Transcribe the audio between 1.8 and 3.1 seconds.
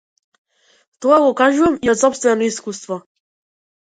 и од сопствено искуство.